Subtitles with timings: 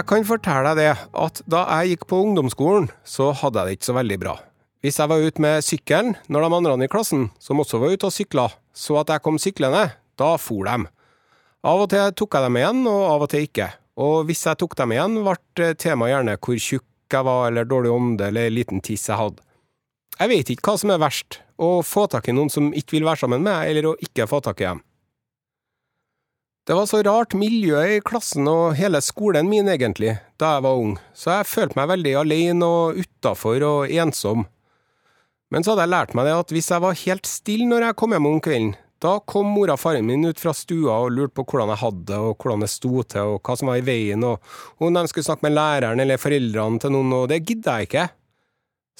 [0.00, 3.74] Jeg kan fortelle deg det at da jeg gikk på ungdomsskolen, så hadde jeg det
[3.76, 4.32] ikke så veldig bra.
[4.80, 8.08] Hvis jeg var ute med sykkelen når de andre i klassen, som også var ute
[8.08, 9.82] og sykla, så at jeg kom syklende,
[10.16, 10.88] da for de.
[11.68, 13.68] Av og til tok jeg dem igjen, og av og til ikke.
[14.00, 17.92] Og hvis jeg tok dem igjen, ble temaet gjerne hvor tjukk jeg var, eller dårlig
[17.92, 19.44] ånde, eller liten tiss jeg hadde.
[20.16, 23.10] Jeg vet ikke hva som er verst, å få tak i noen som ikke vil
[23.10, 24.80] være sammen med eller å ikke få tak i dem.
[26.70, 30.78] Det var så rart miljø i klassen og hele skolen min, egentlig, da jeg var
[30.78, 34.44] ung, så jeg følte meg veldig alene og utafor og ensom.
[35.50, 37.96] Men så hadde jeg lært meg det at hvis jeg var helt stille når jeg
[37.98, 38.70] kom hjem om kvelden,
[39.02, 42.06] da kom mora og faren min ut fra stua og lurte på hvordan jeg hadde
[42.12, 45.06] det, og hvordan det sto til, og hva som var i veien, og om de
[45.10, 48.06] skulle snakke med læreren eller foreldrene til noen, og det gidda jeg ikke.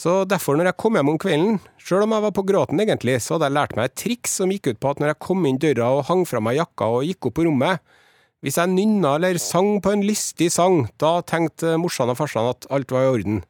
[0.00, 3.18] Så derfor, når jeg kom hjem om kvelden, sjøl om jeg var på gråten egentlig,
[3.20, 5.44] så hadde jeg lært meg et triks som gikk ut på at når jeg kom
[5.44, 7.82] inn døra og hang fra meg jakka og gikk opp på rommet,
[8.40, 12.64] hvis jeg nynna eller sang på en lystig sang, da tenkte morsan og farsan at
[12.72, 13.42] alt var i orden.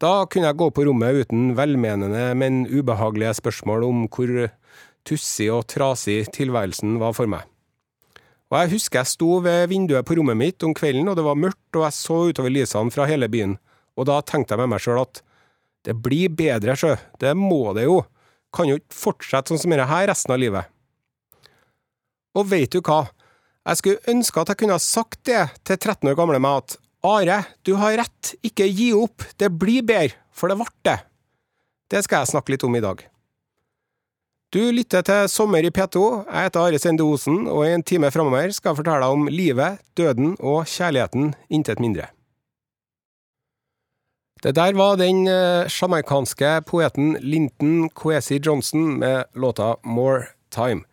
[0.00, 4.32] Da kunne jeg gå på rommet uten velmenende, men ubehagelige spørsmål om hvor
[5.04, 7.44] tussig og trasig tilværelsen var for meg.
[8.48, 11.36] Og jeg husker jeg sto ved vinduet på rommet mitt om kvelden, og det var
[11.36, 13.58] mørkt, og jeg så utover lysene fra hele byen,
[14.00, 15.20] og da tenkte jeg med meg sjøl at
[15.84, 16.94] det blir bedre, sjø.
[17.20, 18.00] Det må det jo.
[18.54, 20.70] Kan jo ikke fortsette sånn som dette her resten av livet.
[22.34, 23.04] Og veit du hva?
[23.64, 26.78] Jeg skulle ønske at jeg kunne ha sagt det til 13 år gamle meg at
[27.04, 30.96] Are, du har rett, ikke gi opp, det blir bedre, for det ble det.
[31.92, 33.02] Det skal jeg snakke litt om i dag.
[34.54, 38.08] Du lytter til Sommer i P2, jeg heter Are Sende Osen, og i en time
[38.14, 42.08] framover skal jeg fortelle deg om livet, døden og kjærligheten, intet mindre.
[44.44, 45.22] Det der var den
[45.72, 50.84] sjamaikanske poeten Linton Kwesi Johnson med låta More Time.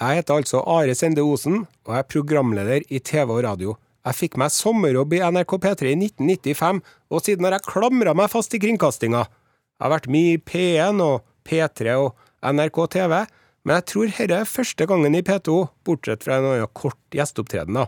[0.00, 3.76] Jeg heter altså Are Sende Osen, og er programleder i TV og radio.
[4.02, 8.34] Jeg fikk meg sommerjobb i NRK P3 i 1995, og siden har jeg klamra meg
[8.34, 9.22] fast i kringkastinga.
[9.30, 13.18] Jeg har vært mye i P1 og P3 og NRK TV,
[13.62, 17.86] men jeg tror dette er første gangen i P2, bortsett fra en kort gjesteopptreden, da.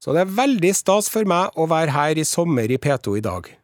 [0.00, 3.28] Så det er veldig stas for meg å være her i sommer i P2 i
[3.28, 3.56] dag.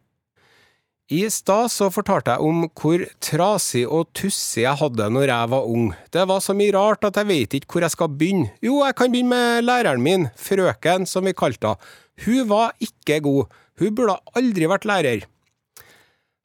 [1.06, 5.68] I stad så fortalte jeg om hvor trasig og tussig jeg hadde når jeg var
[5.70, 5.92] ung.
[6.10, 8.48] Det var så mye rart at jeg vet ikke hvor jeg skal begynne.
[8.58, 11.94] Jo, jeg kan begynne med læreren min, frøken, som vi kalte henne.
[12.26, 13.54] Hun var ikke god.
[13.78, 15.22] Hun burde aldri vært lærer.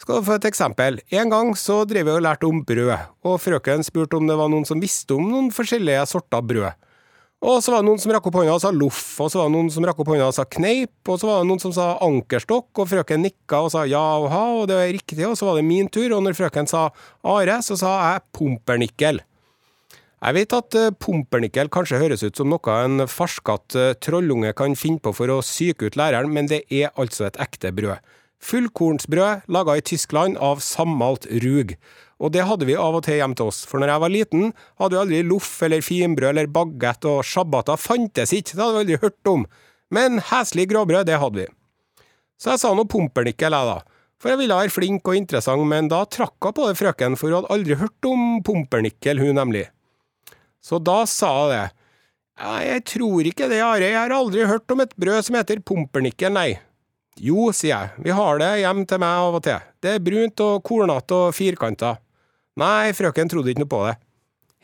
[0.01, 1.00] Skal du få et eksempel.
[1.09, 2.94] En gang så drev vi og lærte om brød,
[3.25, 6.69] og frøken spurte om det var noen som visste om noen forskjellige sorter brød.
[7.41, 9.47] Og så var det noen som rakk opp hånda og sa loff, og så var
[9.50, 11.74] det noen som rakk opp hånda og sa kneip, og så var det noen som
[11.74, 15.34] sa ankerstokk, og frøken nikka og sa ja og ha, og det var riktig, og
[15.40, 16.84] så var det min tur, og når frøken sa
[17.25, 19.24] are, så sa jeg pumpernikkel.
[20.22, 24.78] Jeg vet at eh, pumpernikkel kanskje høres ut som noe en farskatt eh, trollunge kan
[24.78, 27.97] finne på for å psyke ut læreren, men det er altså et ekte brød.
[28.41, 31.74] Fullkornsbrød laga i Tyskland av sammalt rug.
[32.21, 34.51] Og det hadde vi av og til hjemme til oss, for når jeg var liten,
[34.77, 38.83] hadde vi aldri loff eller finbrød eller bagett, og shabbater fantes ikke, det hadde vi
[38.83, 39.47] aldri hørt om.
[39.91, 41.47] Men heslig gråbrød, det hadde vi.
[42.41, 44.05] Så jeg sa noe pumpernikkel, jeg, da.
[44.21, 47.29] For jeg ville være flink og interessant, men da trakk hun på det, frøken, for
[47.29, 49.65] hun hadde aldri hørt om pumpernikkel, hun nemlig.
[50.61, 51.63] Så da sa hun det.
[52.41, 56.33] Jeg tror ikke det, Are, jeg har aldri hørt om et brød som heter pumpernikkel,
[56.38, 56.51] nei.
[57.21, 59.67] Jo, sier jeg, vi har det hjem til meg av og til.
[59.83, 61.97] Det er brunt og kornete og firkanta.
[62.59, 63.95] Nei, frøken trodde ikke noe på det.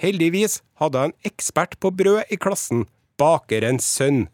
[0.03, 2.85] Heldigvis hadde hun en ekspert på brød i klassen,
[3.17, 4.27] bakerens sønn.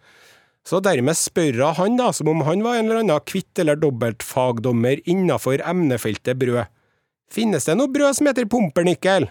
[0.67, 3.79] Så dermed spør hun han da, som om han var en eller annen kvitt- eller
[3.79, 6.65] dobbeltfagdommer innenfor emnefeltet brød.
[7.31, 9.29] Finnes det noe brød som heter pumpernikkel?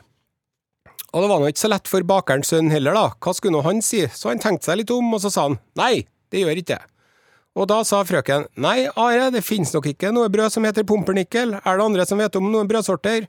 [1.13, 3.61] Og det var nå ikke så lett for bakerens sønn heller, da, hva skulle nå
[3.67, 6.63] han si, så han tenkte seg litt om, og så sa han nei, det gjør
[6.63, 6.81] ikke det.
[7.53, 11.59] Og da sa frøken nei, Are, det finnes nok ikke noe brød som heter pumpernikkel,
[11.61, 13.29] er det andre som vet om noen brødsorter?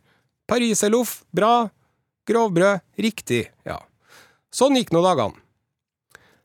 [0.53, 1.69] Pariserloff, bra.
[2.29, 3.79] Grovbrød, riktig, ja.
[4.53, 5.33] Sånn gikk nå dagene.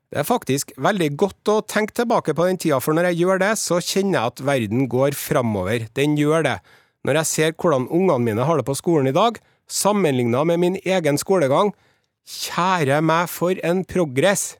[0.08, 3.42] Det er faktisk veldig godt å tenke tilbake på den tida, for når jeg gjør
[3.42, 5.84] det, så kjenner jeg at verden går framover.
[5.92, 6.54] Den gjør det.
[7.04, 9.36] Når jeg ser hvordan ungene mine har det på skolen i dag,
[9.68, 11.74] sammenligna med min egen skolegang,
[12.24, 14.54] kjære meg for en progress!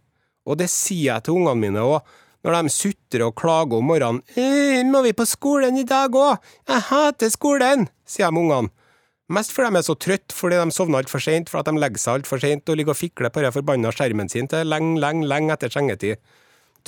[0.45, 2.05] Og det sier jeg til ungene mine òg,
[2.45, 4.21] når de sutrer og klager om morgenen.
[4.37, 6.37] «Eh, 'Må vi på skolen i dag òg?
[6.69, 8.71] Jeg hater skolen', sier jeg med ungene.
[9.29, 12.21] Mest fordi de er så trøtte fordi de sovner altfor seint, fordi de legger seg
[12.21, 15.53] altfor seint og ligger og fikler på den forbanna skjermen sin til lenge, lenge, lenge
[15.53, 16.23] etter sengetid.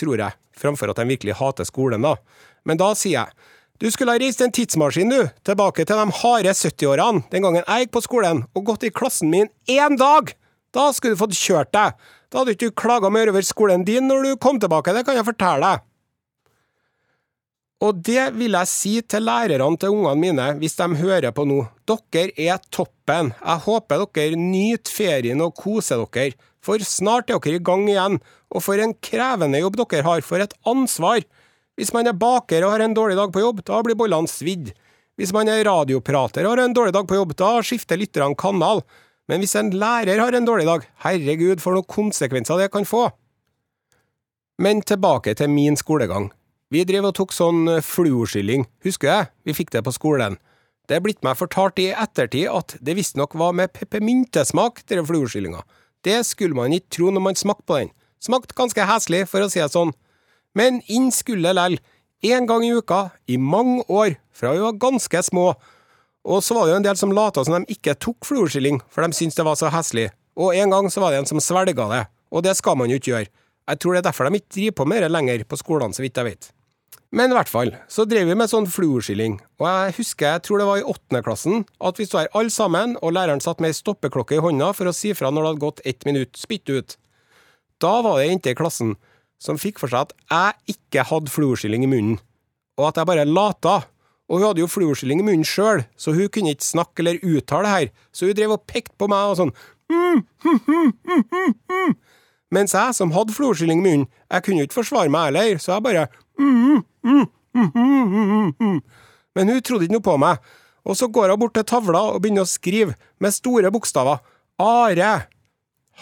[0.01, 0.39] Tror jeg.
[0.57, 2.17] Framfor at de virkelig hater skolen, da.
[2.65, 6.53] Men da sier jeg du skulle ha reist en tidsmaskin, du, tilbake til de harde
[6.53, 10.35] 70-årene, den gangen jeg gikk på skolen, og gått i klassen min én dag!
[10.77, 11.97] Da skulle du fått kjørt deg!
[12.29, 15.17] Da hadde du ikke klaga mer over skolen din når du kom tilbake, det kan
[15.17, 15.87] jeg fortelle deg.
[17.81, 21.63] Og det vil jeg si til lærerne til ungene mine hvis de hører på nå.
[21.89, 23.33] Dere er toppen.
[23.33, 28.19] Jeg håper dere nyter ferien og koser dere, for snart er dere i gang igjen.
[28.53, 31.25] Og for en krevende jobb dere har, for et ansvar.
[31.79, 34.75] Hvis man er baker og har en dårlig dag på jobb, da blir bollene svidd.
[35.17, 38.83] Hvis man er radioprater og har en dårlig dag på jobb, da skifter lytterne kanal.
[39.31, 43.07] Men hvis en lærer har en dårlig dag, herregud, for noen konsekvenser det kan få.
[44.61, 46.29] Men tilbake til min skolegang.
[46.71, 47.83] Vi drev og tok sånn fluorskylling.
[47.83, 50.37] fluorskilling, husker jeg, vi fikk det på skolen.
[50.87, 55.65] Det er blitt meg fortalt i ettertid at det visstnok var med peppermyntesmak, denne fluorskillinga.
[56.07, 57.91] Det skulle man ikke tro når man smakte på den.
[58.23, 59.91] Smakte ganske heslig, for å si det sånn.
[60.55, 61.81] Men inn skulle lell.
[62.23, 65.49] Én gang i uka, i mange år, fra vi var ganske små.
[66.23, 69.03] Og så var det jo en del som lata som de ikke tok fluorskilling, for
[69.03, 70.11] de syntes det var så heslig.
[70.39, 73.01] Og en gang så var det en som svelga det, og det skal man jo
[73.01, 73.31] ikke gjøre.
[73.71, 76.07] Jeg tror det er derfor de ikke driver på med det lenger på skolene, så
[76.07, 76.51] vidt jeg vet.
[77.11, 80.61] Men i hvert fall, så drev vi med sånn fluorskilling, og jeg husker, jeg tror
[80.61, 83.73] det var i åttende klassen, at vi sto her alle sammen, og læreren satt med
[83.73, 86.71] ei stoppeklokke i hånda for å si fra når det hadde gått ett minutt, spytt
[86.71, 86.95] ut.
[87.83, 88.95] Da var det ei jente i klassen
[89.43, 92.21] som fikk for seg at jeg ikke hadde fluorskilling i munnen,
[92.79, 93.81] og at jeg bare lata.
[94.31, 97.67] Og hun hadde jo fluorskilling i munnen sjøl, så hun kunne ikke snakke eller uttale
[97.67, 99.51] det her, så hun drev og pekte på meg og sånn
[99.91, 101.97] mm, mm, mm,
[102.55, 105.75] Mens jeg, som hadde fluorskilling i munnen, jeg kunne jo ikke forsvare meg heller, så
[105.75, 106.07] jeg bare
[109.37, 110.41] men hun trodde ikke noe på meg,
[110.89, 114.23] og så går hun bort til tavla og begynner å skrive, med store bokstaver,
[114.61, 115.13] Are,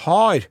[0.04, 0.46] har.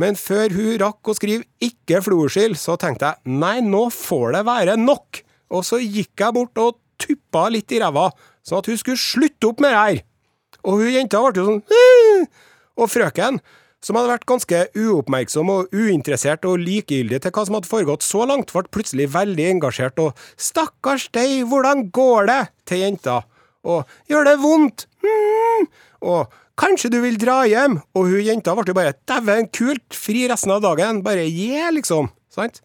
[0.00, 4.44] Men før hun rakk å skrive ikke fluorskill, så tenkte jeg nei, nå får det
[4.48, 5.20] være nok,
[5.54, 8.08] og så gikk jeg bort og tuppa litt i ræva,
[8.46, 10.02] sånn at hun skulle slutte opp med det her.
[10.64, 11.62] Og hun jenta ble jo sånn
[12.80, 13.36] Og frøken,
[13.84, 18.24] som hadde vært ganske uoppmerksom og uinteressert og likegyldig til hva som hadde foregått så
[18.28, 23.22] langt, ble plutselig veldig engasjert og 'Stakkars deg, hvordan går det?' til jenta.
[23.64, 25.68] Og 'Gjør det vondt?' Mm.
[26.02, 30.28] Og 'Kanskje du vil dra hjem?' Og hun jenta ble jo bare 'Dæven, kult, fri
[30.28, 31.02] resten av dagen'.
[31.02, 32.08] Bare yeah, liksom.
[32.30, 32.62] Sant?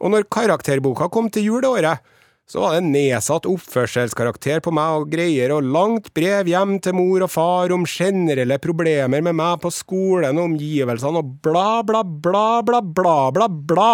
[0.00, 2.00] Og når karakterboka kom til jul det året,
[2.46, 7.24] så var det nedsatt oppførselskarakter på meg og greier, og langt brev hjem til mor
[7.26, 12.46] og far om generelle problemer med meg på skolen og omgivelsene, og bla, bla, bla,
[12.62, 13.90] bla, bla, bla, bla.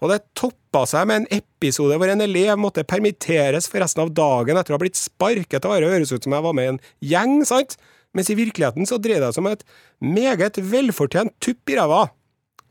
[0.00, 4.14] Og det toppa seg med en episode hvor en elev måtte permitteres for resten av
[4.16, 6.72] dagen etter å ha blitt sparket av å høres ut som jeg var med i
[6.72, 6.82] en
[7.12, 7.76] gjeng, sant?
[8.16, 9.68] Mens i virkeligheten så dreide det seg om et
[10.02, 12.06] meget velfortjent tupp i ræva.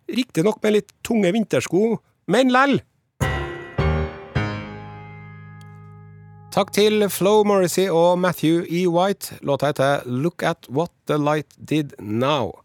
[0.10, 2.00] Riktignok med litt tunge vintersko,
[2.34, 2.80] men lell.
[6.50, 8.88] Takk til Flo Morrissey og Matthew E.
[8.90, 9.36] White.
[9.46, 12.64] Låta heter Look At What The Light Did Now.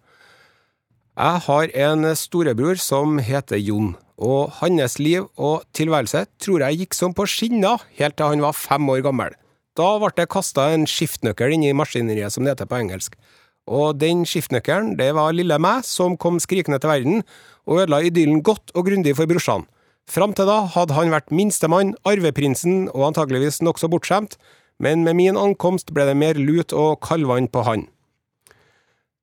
[1.21, 6.97] Jeg har en storebror som heter Jon, og hans liv og tilværelse tror jeg gikk
[6.97, 9.37] som på skinner helt til han var fem år gammel.
[9.77, 13.21] Da ble det kasta en skiftnøkkel inn i maskineriet, som det heter på engelsk.
[13.69, 17.23] Og den skiftnøkkelen, det var lille meg som kom skrikende til verden
[17.69, 19.69] og ødela idyllen godt og grundig for brorsan.
[20.11, 24.37] Fram til da hadde han vært minstemann, arveprinsen og antageligvis nokså bortskjemt,
[24.83, 27.87] men med min ankomst ble det mer lut og kaldvann på han.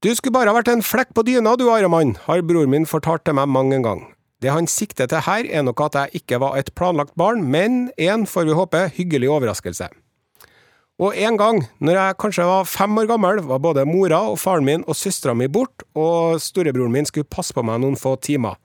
[0.02, 3.22] Du skulle bare ha vært en flekk på dyna, du Aremann, har bror min fortalt
[3.28, 4.00] til meg mange en gang.
[4.42, 7.92] Det han sikter til her, er nok at jeg ikke var et planlagt barn, men
[8.02, 9.92] en, får vi håpe, hyggelig overraskelse.
[11.02, 14.66] Og en gang, når jeg kanskje var fem år gammel, var både mora og faren
[14.66, 18.58] min og søstera mi bort, og storebroren min skulle passe på meg noen få timer.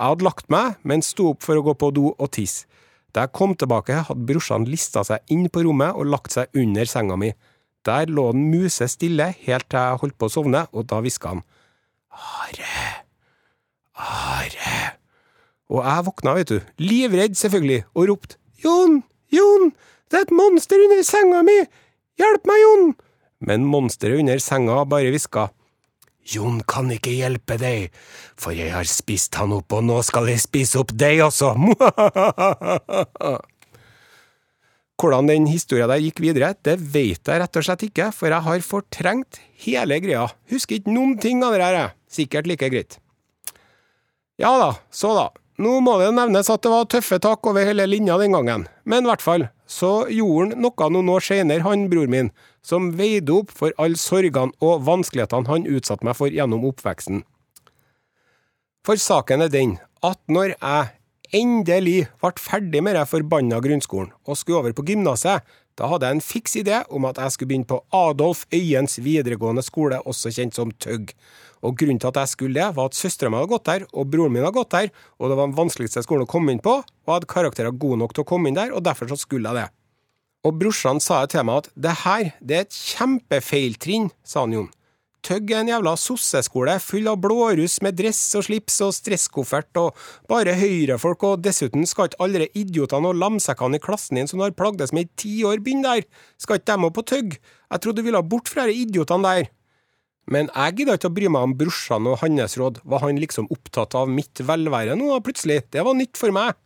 [0.00, 2.64] Jeg hadde lagt meg, men sto opp for å gå på do og tisse.
[3.12, 6.88] Da jeg kom tilbake, hadde brorsan lista seg inn på rommet og lagt seg under
[6.88, 7.34] senga mi.
[7.84, 11.44] Der lå han musestille helt til jeg holdt på å sovne, og da hviska han
[12.16, 12.86] Are,
[14.00, 14.80] Are.
[15.68, 19.02] Og jeg våkna, vet du, livredd selvfølgelig, og ropte Jon,
[19.34, 19.70] Jon,
[20.08, 21.60] det er et monster under senga mi,
[22.20, 22.90] hjelp meg, Jon!
[23.44, 25.50] Men monsteret under senga bare hviska
[26.28, 27.94] Jon kan ikke hjelpe deg,
[28.38, 31.54] for jeg har spist han opp, og nå skal jeg spise opp deg også!
[35.00, 38.44] Hvordan den historien der gikk videre, det vet jeg rett og slett ikke, for jeg
[38.44, 40.26] har fortrengt hele greia.
[40.52, 42.98] Husker ikke noen ting av det her, sikkert like greit.
[44.40, 45.30] Ja da, så da.
[45.60, 49.04] Nå må det nevnes at det var tøffe tak over hele linja den gangen, men
[49.04, 52.30] i hvert fall, så gjorde han noe noen år senere, han bror min,
[52.66, 57.24] som veide opp for alle sorgene og vanskelighetene han utsatte meg for gjennom oppveksten.
[58.86, 59.76] For saken er den
[60.06, 60.96] at når jeg
[61.36, 65.44] endelig ble ferdig med den forbanna grunnskolen og skulle over på gymnaset,
[65.78, 69.62] da hadde jeg en fiks idé om at jeg skulle begynne på Adolf Øyens videregående
[69.64, 71.14] skole, også kjent som Tøgg.
[71.64, 74.10] Og grunnen til at jeg skulle det, var at søstera mi hadde gått der, og
[74.12, 76.80] broren min hadde gått der, og det var den vanskeligste skolen å komme inn på,
[76.82, 79.48] og jeg hadde karakterer gode nok til å komme inn der, og derfor så skulle
[79.48, 79.79] jeg det.
[80.46, 84.70] Og brorsan sa til meg at det her, det er et kjempefeiltrinn, sa han Jon.
[85.20, 89.98] Tøgg er en jævla sosseskole full av blåruss med dress og slips og stresskoffert og
[90.32, 94.46] bare høyrefolk, og dessuten skal ikke alle idiotene og lamsekkene i klassen din som du
[94.46, 96.08] har plagdes med i ti år, begynne der,
[96.40, 97.36] skal ikke dem opp på Tøgg?
[97.36, 99.52] Jeg trodde du ville bort fra de idiotene der.
[100.30, 103.50] Men jeg gidda ikke å bry meg om brorsan og hans råd, var han liksom
[103.52, 106.56] opptatt av mitt velvære nå, plutselig, det var nytt for meg.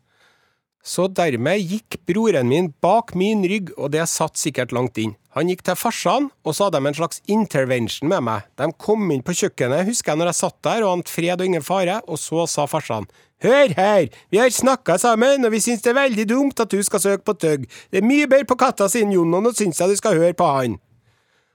[0.84, 5.14] Så dermed gikk broren min bak min rygg, og det satt sikkert langt inn.
[5.34, 8.44] Han gikk til farsan, og så hadde de en slags intervention med meg.
[8.60, 11.48] De kom inn på kjøkkenet, husker jeg når jeg satt der og ante fred og
[11.48, 13.08] ingen fare, og så sa farsan.
[13.42, 16.84] Hør her, vi har snakka sammen, og vi syns det er veldig dumt at du
[16.84, 17.64] skal søke på Tøgg.
[17.90, 20.52] Det er mye bedre på katta sin, Jonon, og syns jeg du skal høre på
[20.60, 20.78] han.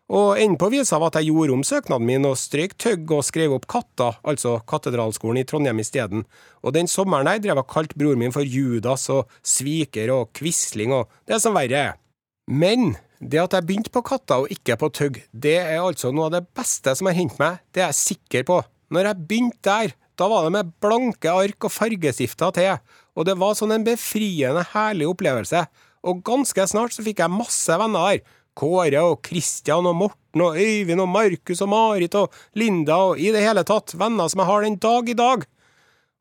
[0.10, 3.22] Og enden på visa var at jeg gjorde om søknaden min og strøk tøgg og
[3.28, 6.24] skrev opp Katta, altså Katedralskolen i Trondheim isteden.
[6.66, 10.96] Og den sommeren der drev jeg kalt broren min for Judas og sviker og quisling
[10.98, 12.00] og det som verre er.
[12.50, 16.32] Men det at jeg begynte på Katta og ikke på Tøgg, det er altså noe
[16.32, 18.58] av det beste som har hendt meg, det er jeg sikker på.
[18.90, 22.82] Når jeg begynte der, da var det med blanke ark og fargestifter til,
[23.14, 25.68] og det var sånn en befriende herlig opplevelse.
[26.10, 30.60] Og ganske snart så fikk jeg masse venner der Kåre og Kristian og Morten og
[30.60, 34.52] Øyvind og Markus og Marit og Linda og i det hele tatt venner som jeg
[34.52, 35.46] har den dag i dag.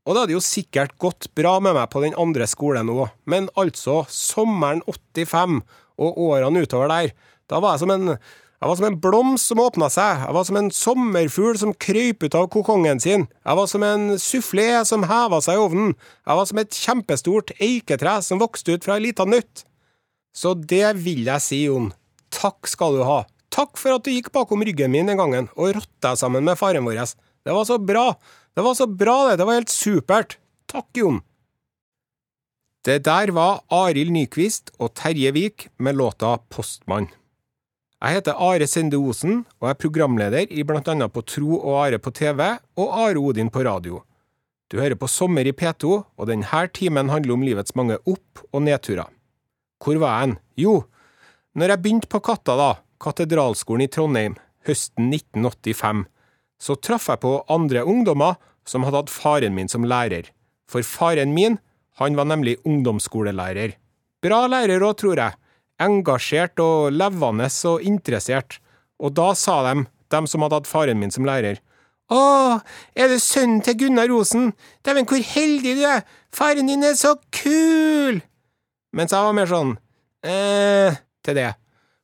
[0.06, 3.50] Og det hadde jo sikkert gått bra med meg på den andre skolen òg, men
[3.60, 5.60] altså, sommeren 85
[5.98, 7.10] og årene utover der,
[7.50, 8.14] da var jeg som en
[8.58, 12.24] jeg var som en blomst som åpna seg, jeg var som en sommerfugl som krøyp
[12.26, 15.92] ut av kokongen sin, jeg var som en sufflé som heva seg i ovnen,
[16.26, 19.62] jeg var som et kjempestort eiketre som vokste ut fra ei lita nøtt.
[20.34, 21.92] Så det vil jeg si, Jon,
[22.34, 23.22] Takk skal du ha.
[23.54, 26.84] Takk for at du gikk bakom ryggen min den gangen og rotta sammen med faren
[26.86, 27.00] vår.
[27.44, 28.12] Det var så bra.
[28.54, 29.38] Det var så bra, det.
[29.40, 30.38] Det var helt supert.
[30.68, 31.22] Takk, Jon.
[32.84, 37.08] Det der var Arild Nyquist og Terje Vik med låta Postmann.
[37.98, 41.98] Jeg heter Are Sende Osen og er programleder i blant annet på Tro og Are
[41.98, 42.44] på TV
[42.78, 44.04] og Are Odin på radio.
[44.70, 48.62] Du hører på Sommer i P2, og denne timen handler om livets mange opp- og
[48.62, 49.08] nedturer.
[49.82, 50.36] Hvor var jeg?
[50.60, 50.84] Jo,
[51.58, 52.70] når jeg begynte på Katta, da,
[53.02, 54.36] katedralskolen i Trondheim,
[54.68, 56.04] høsten 1985,
[56.58, 58.38] så traff jeg på andre ungdommer
[58.68, 60.30] som hadde hatt faren min som lærer.
[60.68, 61.58] For faren min,
[61.98, 63.76] han var nemlig ungdomsskolelærer.
[64.22, 65.38] Bra lærer òg, tror jeg.
[65.82, 68.58] Engasjert og levende og interessert.
[68.98, 71.62] Og da sa de, de som hadde hatt faren min som lærer,
[72.08, 72.20] å,
[72.96, 74.54] er det sønnen til Gunnar Rosen?
[74.86, 76.06] Dæven, hvor heldig du er!
[76.32, 78.22] Faren din er så kul!
[78.96, 79.74] Mens jeg var mer sånn,
[80.24, 80.96] eh,
[81.28, 81.52] til det.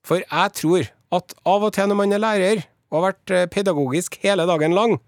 [0.04, 3.48] For jeg tror at av og til når man er lærer, og har vært eh,
[3.50, 4.98] pedagogisk hele dagen lang,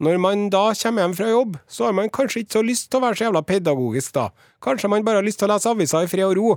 [0.00, 3.00] når man da kommer hjem fra jobb, så har man kanskje ikke så lyst til
[3.00, 4.30] å være så jævla pedagogisk, da.
[4.64, 6.54] Kanskje man bare har lyst til å lese aviser i fred og ro.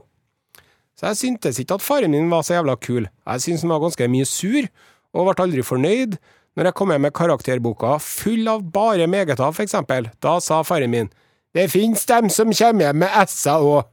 [0.99, 3.09] Så jeg syntes ikke at faren min var så jævla kul.
[3.09, 4.69] Jeg syntes han var ganske mye sur,
[5.13, 6.15] og ble aldri fornøyd.
[6.53, 10.91] Når jeg kom hjem med karakterboka full av bare megeter, for eksempel, da sa faren
[10.93, 11.11] min
[11.53, 13.89] det finnes dem som kommer hjem med s-er òg.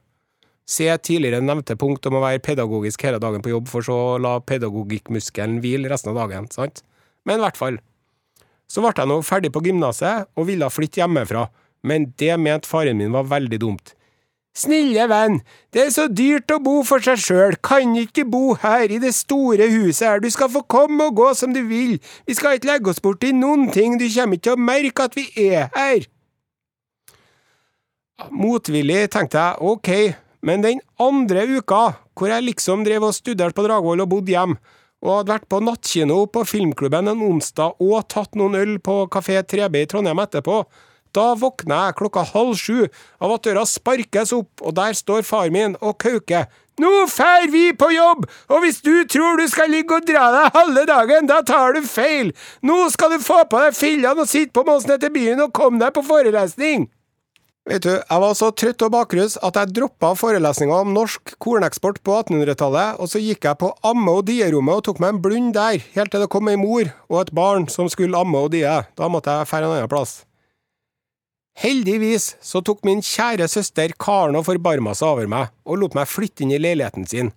[0.71, 4.19] Se tidligere nevnte punkt om å være pedagogisk hele dagen på jobb, for så å
[4.23, 6.85] la pedagogikkmuskelen hvile resten av dagen, sant?
[7.27, 7.81] Men i hvert fall.
[8.71, 11.49] Så ble jeg nå ferdig på gymnaset og ville flytte hjemmefra,
[11.83, 13.97] men det mente faren min var veldig dumt.
[14.61, 15.41] Snille venn,
[15.75, 19.13] det er så dyrt å bo for seg sjøl, kan ikke bo her i det
[19.15, 22.73] store huset her, du skal få komme og gå som du vil, vi skal ikke
[22.73, 25.71] legge oss bort i noen ting, du kommer ikke til å merke at vi er
[25.75, 26.09] her.
[28.35, 29.93] Motvillig tenkte jeg ok,
[30.47, 31.83] men den andre uka,
[32.17, 34.61] hvor jeg liksom drev og studerte på Dragvoll og bodde hjemme,
[35.01, 39.39] og hadde vært på nattkino på filmklubben en onsdag og tatt noen øl på Kafé
[39.41, 40.63] 3B i Trondheim etterpå,
[41.17, 45.51] da våkna jeg klokka halv sju av at døra sparkes opp, og der står far
[45.51, 46.47] min og kauker.
[46.81, 50.55] Nå fær vi på jobb, og hvis du tror du skal ligge og dra deg
[50.55, 52.31] halve dagen, da tar du feil.
[52.63, 55.83] Nå skal du få på deg fillene og sitte på med til byen og komme
[55.83, 56.89] deg på forelesning.
[57.69, 62.01] Vet du, jeg var så trøtt og bakrus at jeg droppa forelesninga om norsk korneksport
[62.07, 65.53] på 1800-tallet, og så gikk jeg på amme- og dierommet og tok meg en blund
[65.55, 68.65] der, helt til det kom ei mor og et barn som skulle amme og die.
[68.65, 70.23] Da måtte jeg dra en annen plass.
[71.61, 76.09] Heldigvis så tok min kjære søster Karen og forbarma seg over meg, og lot meg
[76.09, 77.35] flytte inn i leiligheten sin.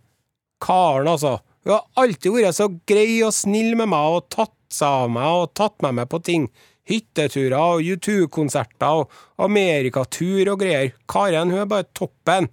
[0.64, 1.42] Karen, altså.
[1.68, 5.42] Hun har alltid vært så grei og snill med meg og tatt seg av meg
[5.44, 6.48] og tatt meg med på ting
[6.90, 10.94] hytteturer og U2-konserter og amerikatur og greier.
[11.10, 12.50] Karen hun er bare toppen.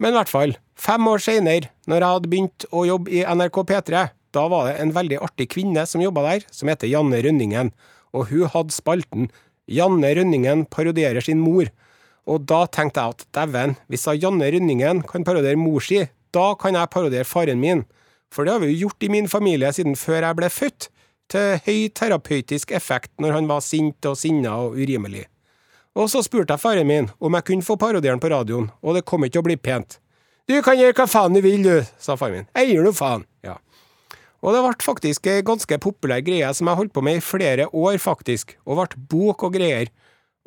[0.00, 3.62] Men i hvert fall, fem år seinere, når jeg hadde begynt å jobbe i NRK
[3.68, 7.72] P3, da var det en veldig artig kvinne som jobba der, som heter Janne Rønningen.
[8.12, 9.30] og hun hadde spalten
[9.68, 11.68] Janne Rønningen parodierer sin mor.
[12.28, 16.74] Og da tenkte jeg at dæven, hvis Janne Rønningen kan parodiere mor si, da kan
[16.74, 17.84] jeg parodiere faren min.
[18.32, 20.88] For det har vi jo gjort i min familie siden før jeg ble født,
[21.38, 25.26] høy terapeutisk effekt når han var sint og sinna og urimelig.
[25.98, 29.04] Og så spurte jeg faren min om jeg kunne få parodieren på radioen, og det
[29.08, 29.98] kom ikke til å bli pent.
[30.48, 32.48] Du kan gjøre hva faen du vil, du, sa faren min.
[32.56, 33.26] Jeg gir nå faen.
[33.44, 33.58] Ja.
[34.42, 37.68] Og det ble faktisk ei ganske populær greie som jeg holdt på med i flere
[37.70, 39.92] år, faktisk, og ble bok og greier.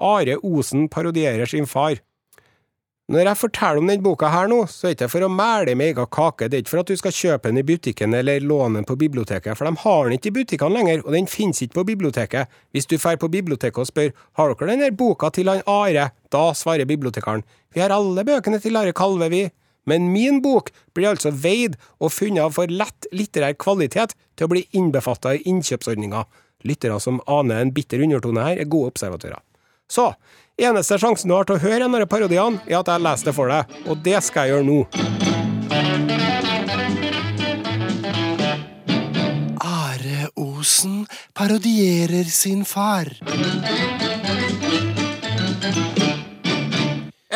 [0.02, 2.02] Are Osen parodierer sin far.
[3.06, 5.76] Når jeg forteller om denne boka her nå, så er det ikke for å mæle
[5.78, 8.42] med egen kake, det er ikke for at du skal kjøpe den i butikken eller
[8.42, 11.62] låne den på biblioteket, for de har den ikke i butikkene lenger, og den finnes
[11.62, 12.50] ikke på biblioteket.
[12.74, 14.10] Hvis du drar på biblioteket og spør
[14.40, 17.46] har dere denne boka til han Are, da svarer bibliotekaren
[17.76, 19.44] vi har alle bøkene til Are Kalve, vi.
[19.86, 24.54] Men min bok blir altså veid og funnet av for lett litterær kvalitet til å
[24.56, 26.24] bli innbefatta i innkjøpsordninga.
[26.66, 29.44] Lyttere som aner en bitter undertone her, er gode observatører.
[29.92, 30.08] Så,
[30.58, 33.36] eneste sjansen du har til å høre en av parodiene, er at jeg leser det
[33.36, 34.80] for deg, og det skal jeg gjøre nå.
[39.66, 43.12] Are Osen parodierer sin far.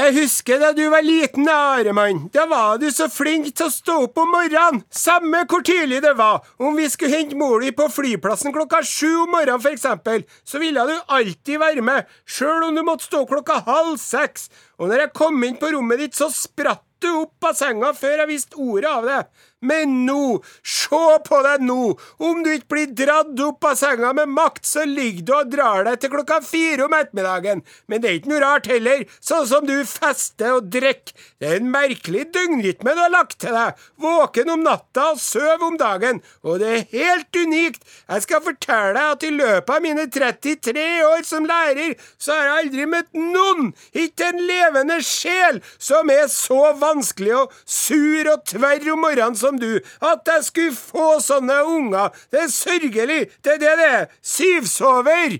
[0.09, 2.23] Jeg husker da du var liten, Aremann.
[2.33, 4.79] Da var du så flink til å stå opp om morgenen.
[4.89, 6.47] Samme hvor tidlig det var.
[6.57, 10.57] Om vi skulle hente mor di på flyplassen klokka sju om morgenen, for eksempel, så
[10.63, 14.49] ville du alltid være med, sjøl om du måtte stå klokka halv seks.
[14.81, 18.23] Og når jeg kom inn på rommet ditt, så spratt du opp av senga før
[18.23, 19.21] jeg visste ordet av det.
[19.59, 21.81] Men nå, se på deg nå,
[22.23, 25.83] om du ikke blir dratt opp av senga med makt, så ligger du og drar
[25.87, 27.63] deg til klokka fire om ettermiddagen.
[27.91, 31.11] Men det er ikke noe rart heller, sånn som du fester og drikker.
[31.39, 35.65] Det er en merkelig døgnrytme du har lagt til deg, våken om natta og søv
[35.67, 37.83] om dagen, og det er helt unikt.
[38.07, 42.47] Jeg skal fortelle deg at i løpet av mine 33 år som lærer, så har
[42.47, 48.47] jeg aldri møtt noen, ikke en levende sjel, som er så vanskelig og sur og
[48.47, 52.13] tverr om morgenen som som du at jeg skulle få sånne unger.
[52.31, 53.21] Det er sørgelig.
[53.41, 54.09] Det er det det er.
[54.21, 55.39] Syvsover!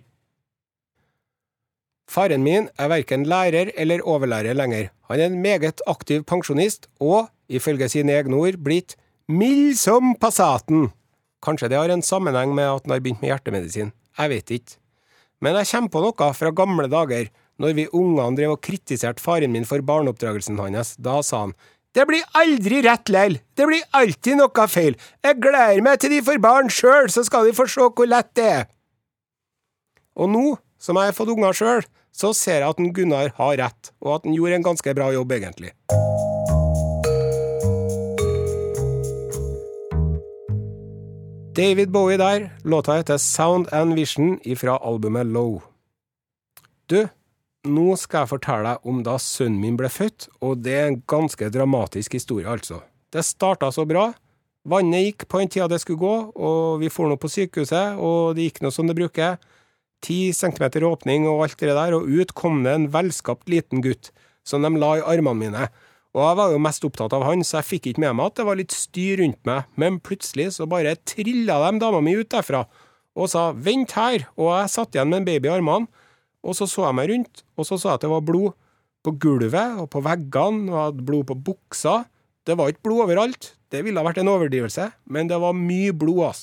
[2.10, 4.90] Faren min er verken lærer eller overlærer lenger.
[5.10, 8.96] Han er en meget aktiv pensjonist, og, ifølge sine egne ord, blitt
[9.30, 10.90] mild som Passaten.
[11.46, 13.94] Kanskje det har en sammenheng med at han har begynt med hjertemedisin.
[14.18, 14.80] Jeg vet ikke.
[15.40, 17.30] Men jeg kommer på noe fra gamle dager,
[17.62, 20.96] når vi ungene drev og kritiserte faren min for barneoppdragelsen hans.
[20.98, 21.56] Da sa han
[21.98, 23.40] det blir aldri rett lell.
[23.58, 24.98] Det blir alltid noe feil.
[25.26, 28.30] Jeg gleder meg til de får barn sjøl, så skal de få se hvor lett
[28.38, 28.68] det er.
[30.20, 30.46] Og nå,
[30.78, 34.20] som jeg har fått unger sjøl, så ser jeg at en Gunnar har rett, og
[34.20, 35.74] at han gjorde en ganske bra jobb, egentlig.
[41.60, 45.62] David Bowie der, låta heter Sound and Vision ifra albumet Low.
[46.86, 47.08] Du,
[47.72, 51.02] nå skal jeg fortelle deg om da sønnen min ble født, og det er en
[51.10, 52.82] ganske dramatisk historie, altså.
[53.14, 54.10] Det starta så bra.
[54.70, 58.36] Vannet gikk på den tida det skulle gå, og vi for nå på sykehuset, og
[58.38, 59.40] det gikk nå som det bruker.
[60.06, 64.12] Ti centimeter åpning og alt det der, og ut kom det en velskapt liten gutt,
[64.48, 65.70] som de la i armene mine.
[66.18, 68.40] Og jeg var jo mest opptatt av han, så jeg fikk ikke med meg at
[68.40, 72.32] det var litt styr rundt meg, men plutselig så bare trilla de dama mi ut
[72.32, 72.66] derfra
[73.20, 75.90] og sa vent her, og jeg satt igjen med en baby i armene.
[76.46, 78.54] Og så så jeg meg rundt, og så så jeg at det var blod
[79.04, 81.96] på gulvet og på veggene, og jeg hadde blod på buksa.
[82.48, 85.94] Det var ikke blod overalt, det ville ha vært en overdrivelse, men det var mye
[85.96, 86.42] blod, ass.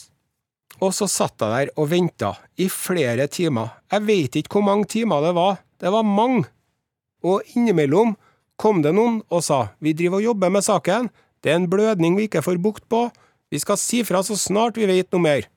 [0.85, 3.73] Og så satt jeg der og venta, i flere timer.
[3.93, 6.45] Jeg veit ikke hvor mange timer det var, det var mange.
[7.25, 8.15] Og innimellom
[8.61, 11.09] kom det noen og sa vi driver og jobber med saken,
[11.45, 13.07] det er en blødning vi ikke får bukt på,
[13.53, 15.49] vi skal si fra så snart vi vet noe mer.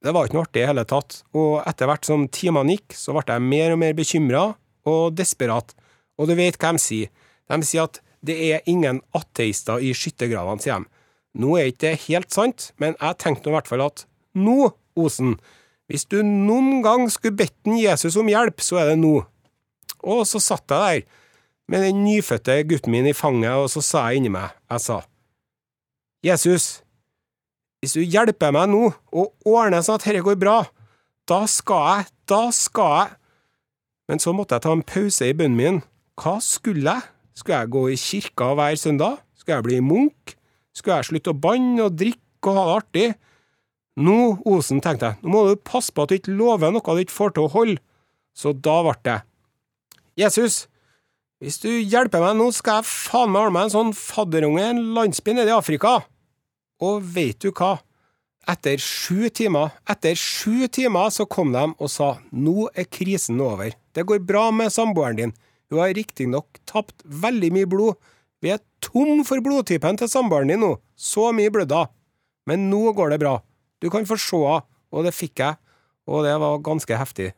[0.00, 3.12] Det var ikke noe artig i hele tatt, og etter hvert som timene gikk, så
[3.12, 4.44] ble jeg mer og mer bekymra
[4.88, 5.74] og desperat,
[6.16, 7.10] og du vet hva de sier,
[7.50, 10.88] de sier at det er ingen ateister i skyttergravene, sier de.
[11.40, 15.36] Nå er ikke det helt sant, men jeg tenkte i hvert fall at nå, Osen,
[15.90, 19.20] hvis du noen gang skulle bedt Jesus om hjelp, så er det nå.
[20.02, 21.18] Og så satt jeg der
[21.70, 24.98] med den nyfødte gutten min i fanget, og så sa jeg inni meg, jeg sa,
[26.26, 26.82] Jesus,
[27.80, 30.58] hvis du hjelper meg nå og ordner sånn at dette går bra,
[31.28, 33.16] da skal jeg, da skal jeg…
[34.10, 35.80] Men så måtte jeg ta en pause i bønnen min.
[36.20, 37.08] Hva skulle jeg?
[37.38, 39.20] Skulle jeg gå i kirka hver søndag?
[39.38, 40.34] Skulle jeg bli munk?
[40.76, 43.06] Skulle jeg slutte å banne og drikke og ha det artig?
[44.00, 47.02] Nå, Osen, tenkte jeg, nå må du passe på at du ikke lover noe du
[47.02, 47.80] ikke får til å holde.
[48.36, 49.18] Så da ble det.
[50.20, 50.66] Jesus,
[51.40, 54.70] hvis du hjelper meg nå, skal jeg faen meg ordne meg en sånn fadderunge i
[54.74, 56.00] en landsby nede i Afrika.
[56.80, 57.78] Og veit du hva?
[58.48, 63.74] Etter sju timer, etter sju timer så kom de og sa nå er krisen over.
[63.92, 65.34] Det går bra med samboeren din.
[65.70, 68.00] Hun har riktignok tapt veldig mye blod.
[68.40, 70.72] Vi er tom for blodtypen til samboeren din nå.
[70.96, 71.84] Så mye blødda.
[72.48, 73.36] Men nå går det bra.
[73.80, 74.66] Du kan få se henne.
[74.90, 75.54] Og det fikk jeg,
[76.10, 77.28] og det var ganske heftig.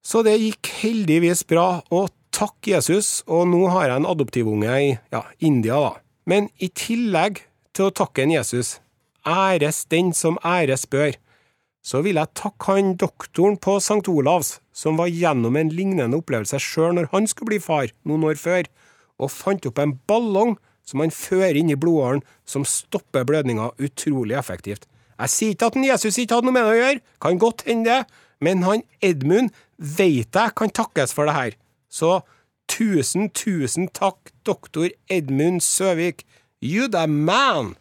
[0.00, 4.94] Så det gikk heldigvis bra, og takk Jesus, og nå har jeg en adoptivunge i
[5.12, 5.90] ja, India, da.
[6.24, 7.42] Men i tillegg
[7.76, 8.78] til å takke en Jesus,
[9.26, 11.16] æres den som æres bør,
[11.86, 14.02] så vil jeg takke han doktoren på St.
[14.10, 18.40] Olavs, som var gjennom en lignende opplevelse sjøl når han skulle bli far, noen år
[18.40, 18.66] før,
[19.22, 24.36] og fant opp en ballong som han fører inn i blodåren, som stopper blødninga utrolig
[24.38, 24.86] effektivt.
[25.16, 27.64] Jeg sier ikke at en Jesus ikke hadde noe med det å gjøre, kan godt
[27.68, 31.54] hende det, men han Edmund veit jeg kan takkes for det her.
[31.88, 32.18] Så
[32.70, 36.26] tusen, tusen takk, doktor Edmund Søvik.
[36.66, 37.74] You the man!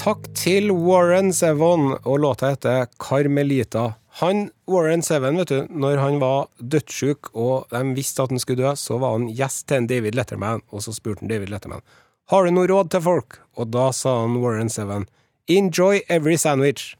[0.00, 3.94] Takk til Warren Seven, og låta heter Carmelita.
[4.20, 8.62] Han, Warren Seven, vet du, når han var dødssjuk og de visste at han skulle
[8.64, 11.84] dø, så var han gjest til en David Letterman, og så spurte han David Letterman
[12.32, 13.38] har du noe råd til folk?
[13.60, 15.06] Og da sa han Warren Seven,
[15.50, 16.94] enjoy every sandwich.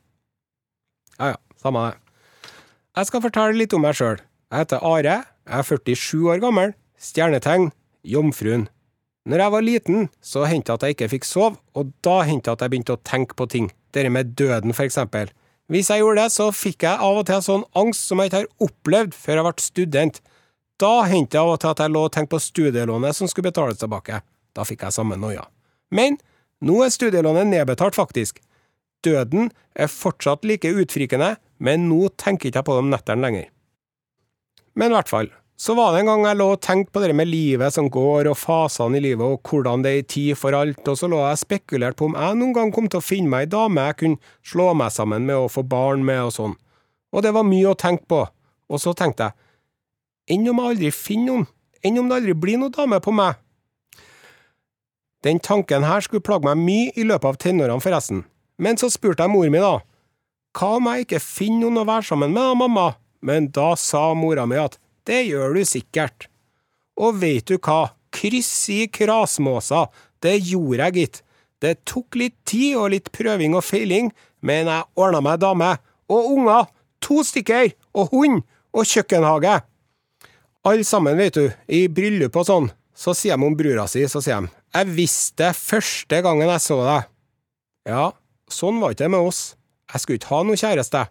[1.18, 2.00] Ja ja, samme det.
[2.94, 4.20] Jeg skal fortelle litt om meg sjøl.
[4.52, 7.70] Jeg heter Are, jeg er 47 år gammel, stjernetegn,
[8.04, 8.68] jomfruen.
[9.24, 12.60] Når jeg var liten, så hendte at jeg ikke fikk sove, og da hendte at
[12.64, 13.70] jeg begynte å tenke på ting.
[13.96, 15.30] Dette med døden, for eksempel.
[15.72, 18.42] Hvis jeg gjorde det, så fikk jeg av og til sånn angst som jeg ikke
[18.42, 20.20] har opplevd før jeg ble student.
[20.82, 23.48] Da hendte det av og til at jeg lå og tenkte på studielånet som skulle
[23.48, 24.20] betales tilbake.
[24.52, 25.46] Da fikk jeg samme noia.
[25.94, 26.18] Men
[26.64, 28.42] nå er studielånet nedbetalt, faktisk.
[29.04, 33.48] Døden er fortsatt like utfrikende, men nå tenker jeg ikke på det om nettene lenger.
[34.76, 37.14] Men i hvert fall, så var det en gang jeg lå og tenkte på det
[37.14, 40.82] med livet som går, og fasene i livet, og hvordan det er tid for alt,
[40.90, 43.46] og så lå jeg spekulert på om jeg noen gang kom til å finne meg
[43.46, 46.56] ei dame jeg kunne slå meg sammen med og få barn med og sånn.
[47.14, 48.24] Og det var mye å tenke på.
[48.66, 49.38] Og så tenkte jeg,
[50.34, 51.48] enn om jeg aldri finner noen,
[51.86, 53.38] enn om det aldri blir noen dame på meg?
[55.24, 58.24] Den tanken her skulle plage meg mye i løpet av tenårene, forresten.
[58.58, 59.78] Men så spurte jeg mor mi, da.
[60.54, 62.88] Hva om jeg ikke finner noen å være sammen med, da, mamma?
[63.24, 64.76] Men da sa mora mi at
[65.08, 66.28] det gjør du sikkert.
[67.00, 69.88] Og veit du hva, kryss i krasmåsa,
[70.24, 71.20] det gjorde jeg, gitt.
[71.64, 74.10] Det tok litt tid og litt prøving og feiling,
[74.44, 75.70] men jeg ordna meg dame.
[76.12, 76.68] Og unger,
[77.04, 78.42] to stykker, og hund,
[78.74, 79.60] og kjøkkenhage.
[80.64, 84.22] Alle sammen, vet du, i bryllup og sånn, så sier de om brura si, så
[84.22, 87.10] sier de jeg visste det første gangen jeg så deg.
[87.86, 88.06] Ja,
[88.50, 89.42] sånn var ikke det med oss.
[89.92, 91.02] Jeg skulle ikke ha noe kjæreste,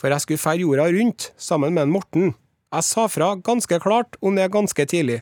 [0.00, 2.32] for jeg skulle ferde jorda rundt sammen med en Morten.
[2.74, 5.20] Jeg sa fra ganske klart om det ganske tidlig.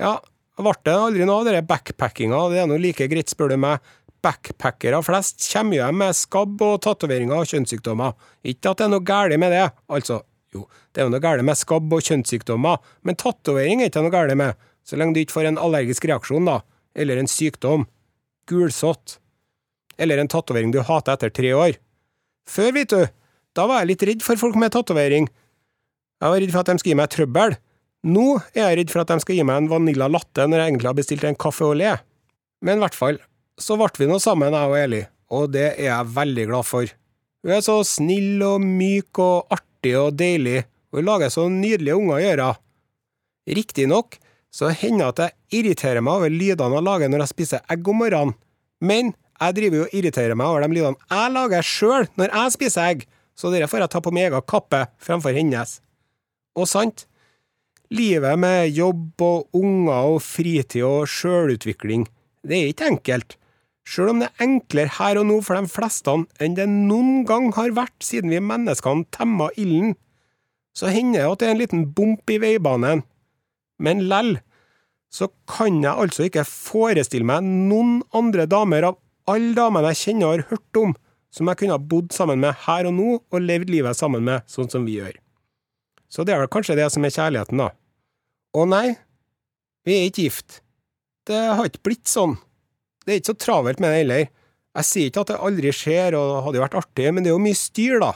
[0.00, 0.16] Ja,
[0.56, 3.84] ble det aldri noe av denne backpackinga, det er nå like greit, spør du meg.
[4.24, 8.14] Backpackere flest kommer hjem med skabb og tatoveringer og kjønnssykdommer.
[8.48, 10.22] Ikke at det er noe galt med det, altså,
[10.56, 10.64] jo,
[10.96, 14.38] det er jo noe galt med skabb og kjønnssykdommer, men tatovering er ikke noe galt
[14.40, 16.62] med, så lenge du ikke får en allergisk reaksjon, da
[16.94, 17.86] eller en sykdom,
[18.48, 19.18] gulsott,
[19.98, 21.78] eller en tatovering du hater etter tre år.
[22.50, 23.02] Før, vet du,
[23.56, 25.28] da var jeg litt redd for folk med tatovering.
[26.24, 27.54] Jeg var redd for at de skulle gi meg trøbbel.
[28.08, 28.22] Nå
[28.54, 30.88] er jeg redd for at de skal gi meg en vanilla latte når jeg egentlig
[30.88, 32.00] har bestilt en kaffe au lait.
[32.64, 33.18] Men i hvert fall,
[33.60, 35.02] så ble vi nå sammen, jeg og Eli,
[35.36, 36.88] og det er jeg veldig glad for.
[37.44, 42.00] Hun er så snill og myk og artig og deilig, og hun lager så nydelige
[42.00, 42.48] unger å gjøre.
[43.60, 44.18] Riktignok
[44.54, 48.00] så hender at jeg irriterer meg over lydene jeg lager når jeg spiser egg om
[48.00, 48.36] morgenen,
[48.80, 52.56] men jeg driver jo og irriterer meg over de lydene jeg lager sjøl når jeg
[52.56, 55.82] spiser egg, så dere får jeg ta på min egen kappe fremfor hennes.
[56.54, 57.06] Og sant,
[57.94, 62.06] livet med jobb og unger og fritid og sjølutvikling,
[62.44, 63.36] det er ikke enkelt,
[63.84, 67.50] sjøl om det er enklere her og nå for de fleste enn det noen gang
[67.56, 69.96] har vært siden vi menneskene temma ilden,
[70.74, 73.04] så hender det at det er en liten bump i veibanen
[73.78, 74.36] men lell,
[75.10, 80.26] så kan jeg altså ikke forestille meg noen andre damer av alle damene jeg kjenner
[80.26, 80.94] og har hørt om,
[81.34, 84.44] som jeg kunne ha bodd sammen med her og nå og levd livet sammen med,
[84.50, 85.16] sånn som vi gjør.
[86.14, 87.72] Så det er vel kanskje det som er kjærligheten, da.
[88.54, 88.94] Å nei,
[89.82, 90.60] vi er ikke gift.
[91.26, 92.36] Det har ikke blitt sånn.
[93.02, 94.28] Det er ikke så travelt med det heller.
[94.78, 97.32] Jeg sier ikke at det aldri skjer, og det hadde jo vært artig, men det
[97.32, 98.12] er jo mye styr, da.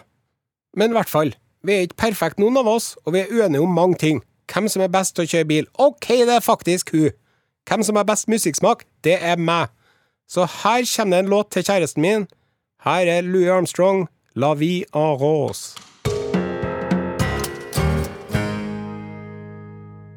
[0.79, 1.33] Men i hvert fall,
[1.67, 4.23] vi er ikke perfekte, noen av oss, og vi er uenige om mange ting.
[4.49, 5.69] Hvem som er best til å kjøre bil?
[5.83, 7.11] Ok, det er faktisk hun.
[7.69, 8.87] Hvem som har best musikksmak?
[9.05, 9.75] Det er meg.
[10.31, 12.29] Så her kommer det en låt til kjæresten min.
[12.87, 14.07] Her er Louis Armstrong,
[14.39, 15.88] La vie en rose.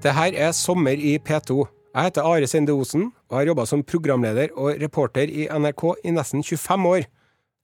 [0.02, 1.60] Det her er sommer i P2.
[1.94, 6.14] Jeg heter Are Sende Osen og har jobba som programleder og reporter i NRK i
[6.16, 7.06] nesten 25 år.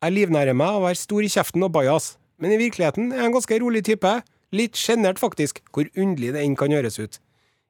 [0.05, 3.23] Jeg livnærer meg av å være stor i kjeften og bajas, men i virkeligheten er
[3.23, 4.11] jeg en ganske rolig type.
[4.53, 7.17] Litt sjenert, faktisk, hvor underlig det enn kan høres ut.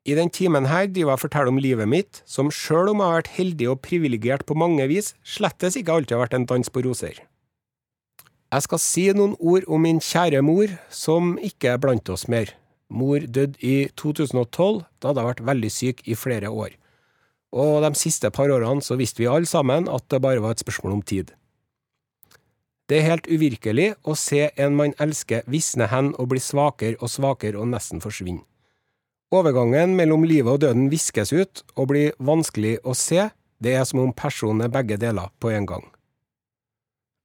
[0.03, 3.07] I den timen her driver jeg og forteller om livet mitt, som sjøl om jeg
[3.07, 6.75] har vært heldig og privilegert på mange vis, slettes ikke alltid har vært en dans
[6.75, 7.23] på roser.
[8.51, 12.51] Jeg skal si noen ord om min kjære mor, som ikke er blant oss mer.
[12.89, 16.75] Mor døde i 2012, da hadde jeg vært veldig syk i flere år.
[17.51, 20.63] Og de siste par årene så visste vi alle sammen at det bare var et
[20.63, 21.33] spørsmål om tid.
[22.87, 27.11] Det er helt uvirkelig å se en man elsker visne hen og bli svakere og
[27.11, 28.45] svakere og nesten forsvinne.
[29.35, 33.27] Overgangen mellom livet og døden viskes ut og blir vanskelig å se,
[33.59, 35.83] det er som om personen er begge deler på en gang.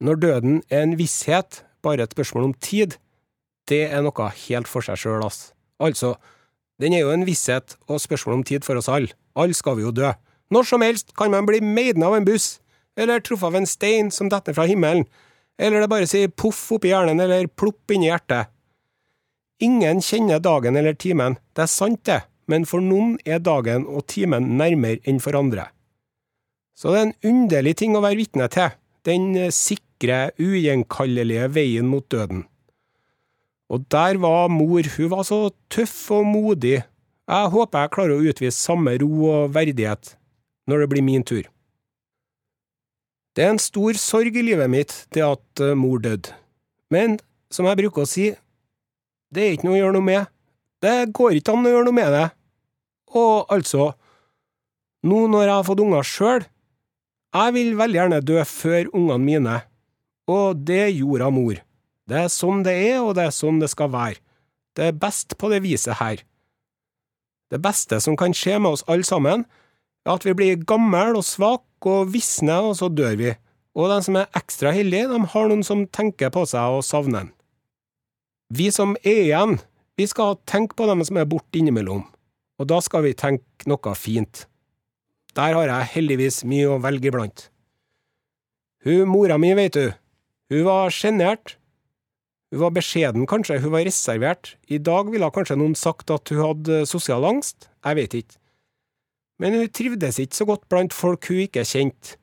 [0.03, 2.96] Når døden er en visshet, bare et spørsmål om tid,
[3.70, 5.53] det er noe helt for seg sjøl, ass.
[5.83, 6.16] Altså,
[6.83, 9.12] den er jo en visshet og spørsmål om tid for oss alle.
[9.38, 10.11] Alle skal vi jo dø.
[10.53, 12.59] Når som helst kan man bli meiden av en buss,
[12.98, 15.07] eller truffet av en stein som detter fra himmelen,
[15.61, 18.51] eller det bare sier poff oppi hjernen eller plopp inni hjertet.
[19.62, 24.09] Ingen kjenner dagen eller timen, det er sant det, men for noen er dagen og
[24.11, 25.68] timen nærmere enn for andre.
[26.75, 28.72] Så det er en underlig ting å være vitne til,
[29.07, 32.46] den sikre, ugjenkallelige veien mot døden.
[33.73, 36.83] Og der var mor, hun var så tøff og modig,
[37.31, 40.17] jeg håper jeg klarer å utvise samme ro og verdighet
[40.69, 41.47] når det blir min tur.
[43.33, 46.35] Det er en stor sorg i livet mitt, det at eh, mor døde.
[46.93, 47.17] Men
[47.53, 48.27] som jeg bruker å si,
[49.33, 50.29] det er ikke noe å gjøre noe med.
[50.85, 52.27] Det går ikke an å gjøre noe med det.
[53.17, 53.93] Og altså,
[55.09, 56.47] nå når jeg har fått unger sjøl,
[57.33, 59.59] jeg vil veldig gjerne dø før ungene mine,
[60.29, 61.63] og det gjorde mor.
[62.11, 64.21] Det er sånn det er, og det er sånn det skal være.
[64.77, 66.23] Det er best på det viset her.
[67.53, 69.45] Det beste som kan skje med oss alle sammen,
[70.07, 73.35] er at vi blir gamle og svake og visne, og så dør vi.
[73.77, 77.27] Og de som er ekstra heldige, de har noen som tenker på seg og savner
[77.27, 77.31] en.
[78.53, 79.57] Vi som er igjen,
[79.97, 82.03] vi skal tenke på dem som er borte innimellom,
[82.61, 84.47] og da skal vi tenke noe fint.
[85.37, 87.47] Der har jeg heldigvis mye å velge iblant.
[88.85, 89.93] Hun mora mi, vet du,
[90.53, 91.57] hun var sjenert.
[92.53, 94.57] Hun var beskjeden, kanskje, hun var reservert.
[94.69, 98.37] I dag ville kanskje noen sagt at hun hadde sosial angst, jeg vet ikke.
[99.41, 102.19] Men hun trivdes ikke så godt blant folk hun ikke kjente.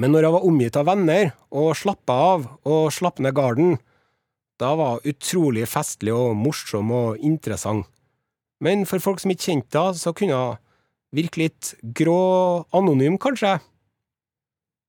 [0.00, 3.76] Men når hun var omgitt av venner, og slappa av og slapp ned garden,
[4.58, 7.84] da var hun utrolig festlig og morsom og interessant.
[8.64, 10.60] Men for folk som ikke kjente henne, så kunne hun
[11.14, 13.58] virke litt grå anonym, kanskje.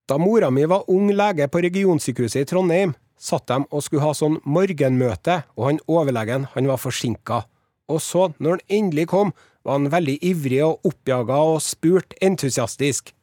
[0.07, 4.13] Da mora mi var ung lege på regionsykehuset i Trondheim, satt de og skulle ha
[4.17, 7.43] sånn morgenmøte, og han overlegen, han var forsinka.
[7.91, 9.33] Og så, når han endelig kom,
[9.65, 13.13] var han veldig ivrig og oppjaga og spurte entusiastisk.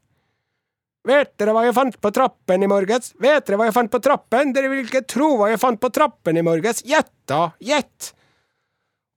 [1.07, 3.11] Vet dere hva jeg fant på trappen i morges?
[3.19, 4.53] Vet dere hva jeg fant på trappen?
[4.55, 6.85] Dere vil ikke tro hva jeg fant på trappen i morges!
[6.87, 7.49] Gjett, da!
[7.59, 8.13] Gjett!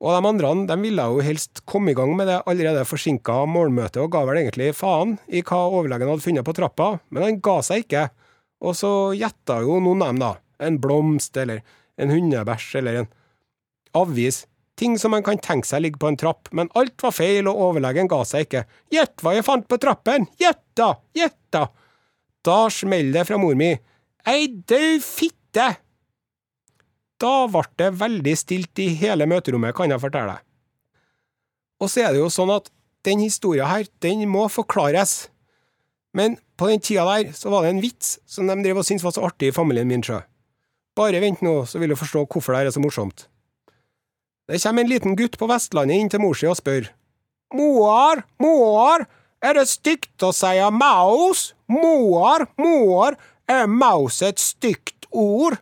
[0.01, 4.01] Og de andre de ville jo helst komme i gang med det allerede forsinka morgenmøtet,
[4.01, 7.59] og ga vel egentlig faen i hva overlegen hadde funnet på trappa, men han ga
[7.65, 8.07] seg ikke.
[8.65, 10.33] Og så gjetta jo noen av dem, da.
[10.63, 11.63] En blomst, eller
[12.01, 13.09] en hundebæsj, eller en
[13.95, 14.43] avis.
[14.75, 17.61] Ting som man kan tenke seg ligger på en trapp, men alt var feil, og
[17.69, 18.65] overlegen ga seg ikke.
[18.91, 20.27] Gjett hva jeg fant på trappen!
[20.41, 20.91] Gjett da!
[21.15, 21.69] Gjett da!
[22.45, 23.71] Da smeller det fra mor mi.
[24.27, 25.69] Ei dau fitte!
[27.21, 30.43] Da ble det veldig stilt i hele møterommet, kan jeg fortelle deg.
[31.79, 32.67] Og så er det jo sånn at
[33.07, 35.29] den historia her, den må forklares.
[36.15, 39.05] Men på den tida der så var det en vits som de drev og syntes
[39.05, 40.21] var så artig i familien min, sjø.
[40.95, 43.27] Bare vent nå, så vil du forstå hvorfor det er så morsomt.
[44.47, 46.87] Det kommer en liten gutt på Vestlandet inn til mor si og spør.
[47.55, 49.05] Moar, moar,
[49.43, 51.51] er det stygt å si maus?
[51.67, 53.17] Moar, moar,
[53.49, 55.57] er maus et stygt ord?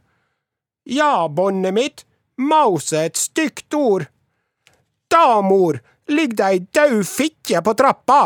[0.85, 2.05] Ja, båndet mitt,
[2.37, 4.09] maus er et stygt ord.
[5.11, 5.79] Da, mor,
[6.11, 8.21] ligger det ei død fitte på trappa.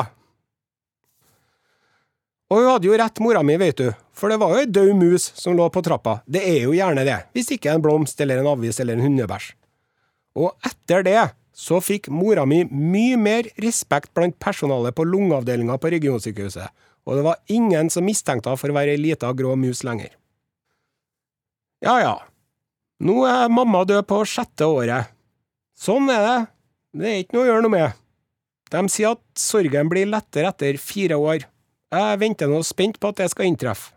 [2.47, 4.93] Og hun hadde jo rett, mora mi, vet du, for det var jo ei død
[4.95, 6.21] mus som lå på trappa.
[6.23, 9.49] Det er jo gjerne det, hvis ikke en blomst eller en avis eller en hundebæsj.
[10.39, 11.19] Og etter det
[11.57, 16.69] så fikk mora mi mye mer respekt blant personalet på lungeavdelinga på regionsykehuset,
[17.07, 20.13] og det var ingen som mistenkte henne for å være ei lita grå mus lenger.
[21.83, 22.15] Ja ja,
[23.03, 25.11] nå er mamma død på sjette året.
[25.77, 26.37] Sånn er det,
[26.97, 27.99] det er ikke noe å gjøre noe med.
[28.71, 31.45] De sier at sorgen blir lettere etter fire år.
[31.93, 33.93] Jeg venter nå spent på at det skal inntreffe.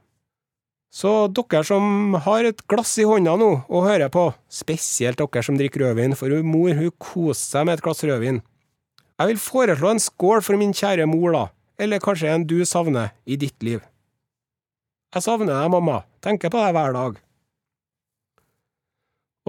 [0.90, 5.58] Så dere som har et glass i hånda nå og hører på, spesielt dere som
[5.58, 8.40] drikker rødvin, for hun mor hun koser seg med et glass rødvin.
[9.20, 11.44] Jeg vil foreslå en skål for min kjære mor, da,
[11.78, 13.82] eller kanskje en du savner i ditt liv.
[15.14, 17.18] Jeg savner deg, mamma, tenker på deg hver dag.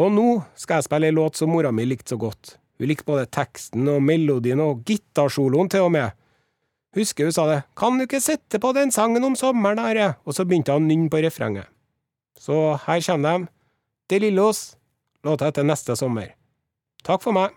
[0.01, 0.27] Og nå
[0.57, 2.55] skal jeg spille ei låt som mora mi likte så godt.
[2.81, 6.17] Hun likte både teksten og melodien og gitarsoloen til og med.
[6.97, 10.35] Husker hun sa det, kan du ikke sette på den sangen om sommeren, Are, og
[10.35, 11.69] så begynte han å nynne på refrenget.
[12.35, 13.51] Så her kommer de,
[14.11, 14.75] De Lillos,
[15.23, 16.33] låta etter neste sommer.
[17.07, 17.55] Takk for meg.